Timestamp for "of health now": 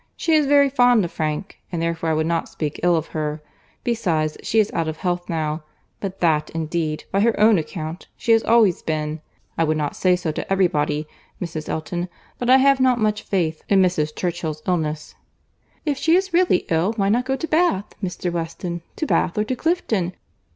4.87-5.61